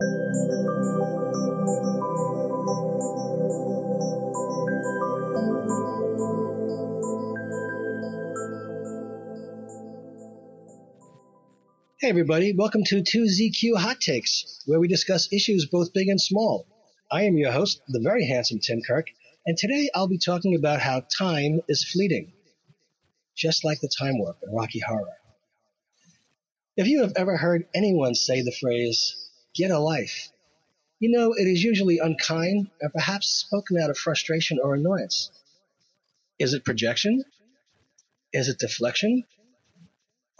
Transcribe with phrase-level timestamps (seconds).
[0.00, 0.06] Hey,
[12.10, 16.66] everybody, welcome to 2ZQ Hot Takes, where we discuss issues both big and small.
[17.12, 19.06] I am your host, the very handsome Tim Kirk,
[19.46, 22.32] and today I'll be talking about how time is fleeting,
[23.36, 25.18] just like the time warp in Rocky Horror.
[26.76, 29.23] If you have ever heard anyone say the phrase,
[29.54, 30.30] get a life,
[31.00, 35.30] you know it is usually unkind and perhaps spoken out of frustration or annoyance.
[36.38, 37.24] Is it projection?
[38.32, 39.24] Is it deflection?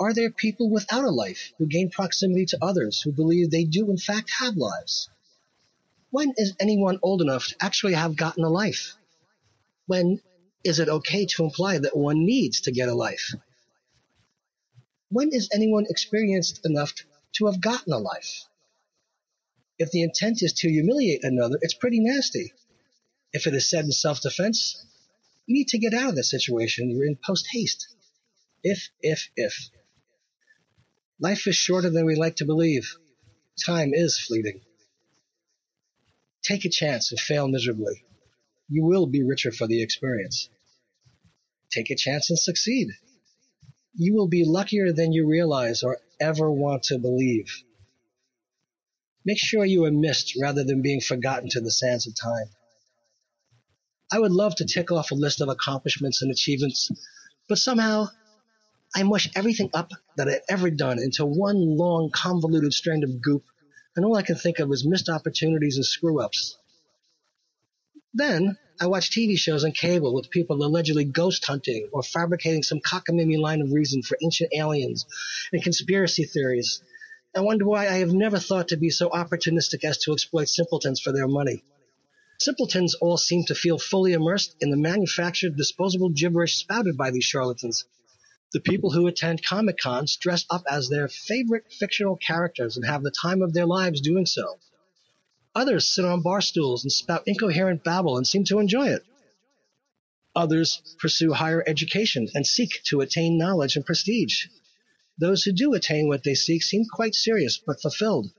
[0.00, 3.90] Are there people without a life who gain proximity to others who believe they do
[3.90, 5.08] in fact have lives?
[6.10, 8.94] When is anyone old enough to actually have gotten a life?
[9.86, 10.20] When
[10.64, 13.34] is it okay to imply that one needs to get a life?
[15.10, 16.92] When is anyone experienced enough
[17.34, 18.46] to have gotten a life?
[19.78, 22.52] If the intent is to humiliate another, it's pretty nasty.
[23.32, 24.76] If it is said in self defense,
[25.46, 26.90] you need to get out of that situation.
[26.90, 27.88] You're in post haste.
[28.62, 29.70] If, if, if.
[31.20, 32.96] Life is shorter than we like to believe.
[33.64, 34.60] Time is fleeting.
[36.42, 38.04] Take a chance and fail miserably.
[38.68, 40.48] You will be richer for the experience.
[41.70, 42.88] Take a chance and succeed.
[43.94, 47.64] You will be luckier than you realize or ever want to believe.
[49.24, 52.48] Make sure you are missed rather than being forgotten to the sands of time.
[54.12, 56.90] I would love to tick off a list of accomplishments and achievements,
[57.48, 58.08] but somehow
[58.94, 63.44] I mush everything up that I've ever done into one long, convoluted strand of goop,
[63.96, 66.56] and all I can think of is missed opportunities and screw ups.
[68.12, 72.80] Then I watch TV shows on cable with people allegedly ghost hunting or fabricating some
[72.80, 75.06] cockamamie line of reason for ancient aliens
[75.52, 76.80] and conspiracy theories.
[77.36, 81.00] I wonder why I have never thought to be so opportunistic as to exploit simpletons
[81.00, 81.64] for their money.
[82.38, 87.24] Simpletons all seem to feel fully immersed in the manufactured, disposable gibberish spouted by these
[87.24, 87.84] charlatans.
[88.52, 93.02] The people who attend Comic Cons dress up as their favorite fictional characters and have
[93.02, 94.58] the time of their lives doing so.
[95.56, 99.02] Others sit on bar stools and spout incoherent babble and seem to enjoy it.
[100.36, 104.46] Others pursue higher education and seek to attain knowledge and prestige.
[105.18, 108.32] Those who do attain what they seek seem quite serious but fulfilled.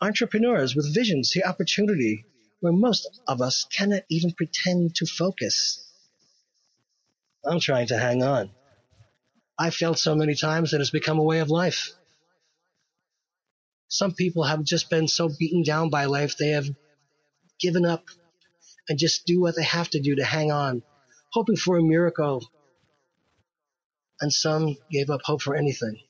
[0.00, 2.24] Entrepreneurs with visions see opportunity
[2.60, 5.88] where most of us cannot even pretend to focus.
[7.44, 8.50] I'm trying to hang on.
[9.58, 11.92] I've failed so many times that it's become a way of life.
[13.88, 16.66] Some people have just been so beaten down by life they have
[17.60, 18.04] given up
[18.88, 20.82] and just do what they have to do to hang on,
[21.32, 22.42] hoping for a miracle.
[24.22, 26.00] And some gave up hope for anything.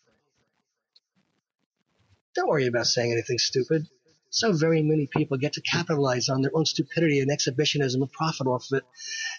[2.34, 3.86] Don't worry about saying anything stupid.
[4.28, 8.46] So very many people get to capitalize on their own stupidity and exhibitionism and profit
[8.46, 8.84] off of it.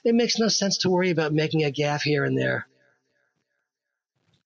[0.04, 2.68] It makes no sense to worry about making a gaffe here and there.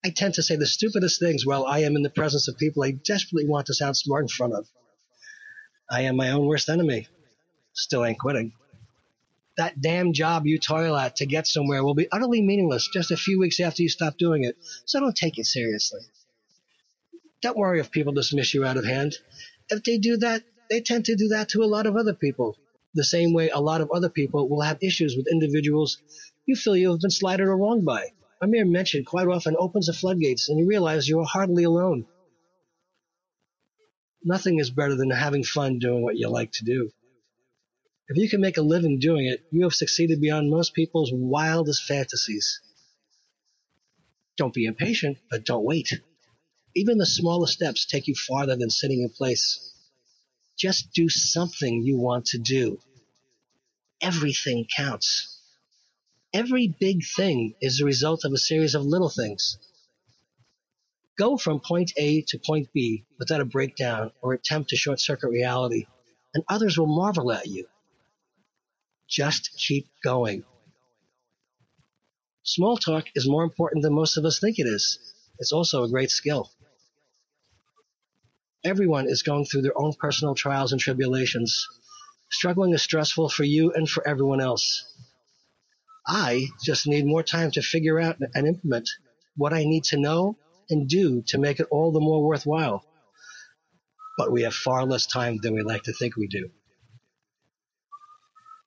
[0.03, 2.83] I tend to say the stupidest things while I am in the presence of people
[2.83, 4.67] I desperately want to sound smart in front of.
[5.89, 7.07] I am my own worst enemy.
[7.73, 8.51] Still ain't quitting.
[9.57, 13.17] That damn job you toil at to get somewhere will be utterly meaningless just a
[13.17, 16.01] few weeks after you stop doing it, so don't take it seriously.
[17.41, 19.17] Don't worry if people dismiss you out of hand.
[19.69, 22.57] If they do that, they tend to do that to a lot of other people.
[22.93, 25.97] The same way a lot of other people will have issues with individuals
[26.47, 28.13] you feel you have been slighted or wronged by.
[28.41, 32.05] A mere mention quite often opens the floodgates and you realize you are hardly alone.
[34.23, 36.89] Nothing is better than having fun doing what you like to do.
[38.09, 41.83] If you can make a living doing it, you have succeeded beyond most people's wildest
[41.83, 42.61] fantasies.
[44.37, 45.99] Don't be impatient, but don't wait.
[46.73, 49.73] Even the smallest steps take you farther than sitting in place.
[50.57, 52.79] Just do something you want to do.
[54.01, 55.41] Everything counts.
[56.33, 59.57] Every big thing is the result of a series of little things.
[61.17, 65.29] Go from point A to point B without a breakdown or attempt to short circuit
[65.29, 65.87] reality,
[66.33, 67.67] and others will marvel at you.
[69.09, 70.43] Just keep going.
[72.43, 74.99] Small talk is more important than most of us think it is.
[75.39, 76.49] It's also a great skill.
[78.63, 81.67] Everyone is going through their own personal trials and tribulations.
[82.31, 84.83] Struggling is stressful for you and for everyone else.
[86.07, 88.89] I just need more time to figure out and implement
[89.35, 90.37] what I need to know
[90.69, 92.85] and do to make it all the more worthwhile.
[94.17, 96.49] But we have far less time than we like to think we do.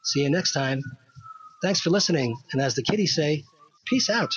[0.03, 0.83] See you next time.
[1.63, 2.37] Thanks for listening.
[2.53, 3.45] And as the kiddies say,
[3.87, 4.33] peace out.